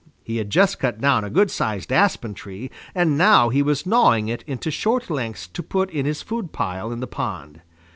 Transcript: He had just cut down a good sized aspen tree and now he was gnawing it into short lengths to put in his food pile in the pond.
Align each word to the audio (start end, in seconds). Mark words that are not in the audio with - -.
He 0.23 0.37
had 0.37 0.49
just 0.49 0.79
cut 0.79 0.99
down 0.99 1.23
a 1.23 1.29
good 1.29 1.51
sized 1.51 1.91
aspen 1.93 2.33
tree 2.33 2.71
and 2.95 3.19
now 3.19 3.49
he 3.49 3.61
was 3.61 3.85
gnawing 3.85 4.29
it 4.29 4.43
into 4.47 4.71
short 4.71 5.11
lengths 5.11 5.47
to 5.49 5.61
put 5.61 5.91
in 5.91 6.07
his 6.07 6.23
food 6.23 6.51
pile 6.51 6.91
in 6.91 7.01
the 7.01 7.05
pond. 7.07 7.61